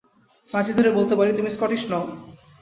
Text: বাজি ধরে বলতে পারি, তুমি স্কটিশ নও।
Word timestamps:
বাজি 0.49 0.71
ধরে 0.73 0.89
বলতে 0.97 1.13
পারি, 1.15 1.31
তুমি 1.33 1.49
স্কটিশ 1.51 1.81
নও। 1.91 2.03